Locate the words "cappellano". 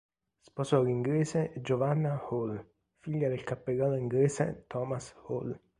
3.43-3.97